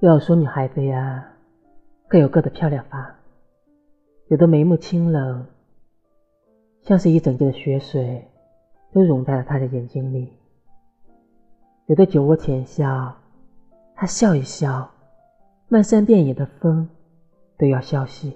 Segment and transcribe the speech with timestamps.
[0.00, 1.26] 要说女孩子呀，
[2.06, 3.16] 各有各的漂亮法。
[4.28, 5.44] 有的眉目清冷，
[6.82, 8.24] 像是一整季的雪水
[8.92, 10.28] 都融在了她的眼睛里；
[11.86, 13.12] 有的酒窝浅笑，
[13.96, 14.88] 她笑一笑，
[15.66, 16.88] 漫山遍野的风
[17.56, 18.30] 都要消息；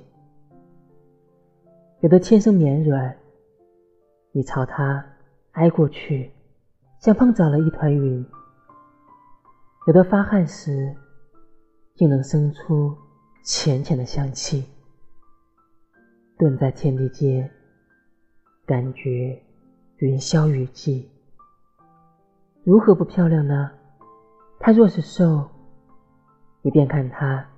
[2.01, 3.17] 有的天生绵软，
[4.33, 5.05] 你朝她
[5.53, 6.33] 挨过去，
[6.99, 8.25] 像碰着了一团云；
[9.87, 10.93] 有的发汗时，
[11.95, 12.97] 竟能生出
[13.45, 14.65] 浅浅的香气。
[16.39, 17.51] 顿在天地间，
[18.67, 19.43] 感觉
[19.99, 21.07] 云消雨霁。
[22.65, 23.71] 如何不漂亮呢？
[24.59, 25.49] 她若是瘦，
[26.63, 27.49] 你便看她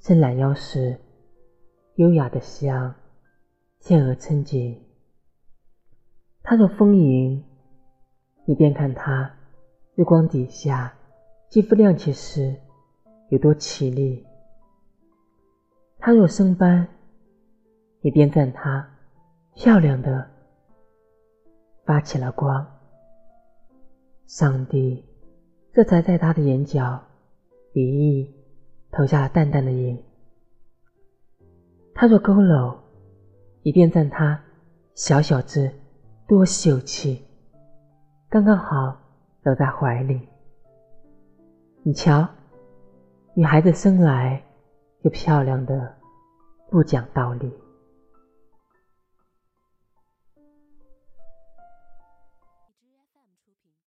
[0.00, 0.98] 伸懒腰时
[1.96, 2.94] 优雅的像
[3.80, 4.78] 天鹅撑颈；
[6.42, 7.44] 她若丰盈，
[8.46, 9.34] 你便看她
[9.94, 10.94] 日光底下
[11.50, 12.56] 肌肤亮起时
[13.30, 14.24] 有多绮丽；
[15.98, 16.86] 她若生斑。
[18.02, 18.88] 你便赞她
[19.54, 20.26] 漂亮的
[21.84, 22.66] 发起了光，
[24.26, 25.04] 上帝
[25.72, 26.98] 这才在她的眼角、
[27.74, 28.34] 鼻翼
[28.90, 30.02] 投下了淡淡的影。
[31.94, 32.74] 她若佝偻，
[33.62, 34.42] 你便赞她
[34.94, 35.70] 小小只
[36.26, 37.22] 多秀气，
[38.30, 38.98] 刚刚好
[39.42, 40.26] 搂在怀里。
[41.82, 42.26] 你瞧，
[43.40, 44.38] 女孩子生来
[45.02, 45.96] 就漂亮的
[46.68, 47.50] 不讲道理。